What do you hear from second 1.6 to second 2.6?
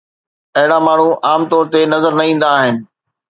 تي نظر نه ايندا